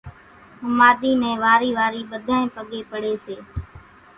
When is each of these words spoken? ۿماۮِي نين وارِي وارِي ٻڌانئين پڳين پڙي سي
ۿماۮِي 0.67 1.11
نين 1.21 1.37
وارِي 1.43 1.69
وارِي 1.77 2.01
ٻڌانئين 2.11 2.49
پڳين 2.55 2.83
پڙي 2.91 3.13
سي 3.25 3.35